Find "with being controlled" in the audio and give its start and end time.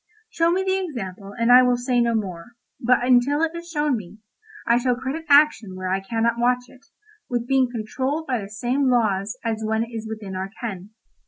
7.29-8.25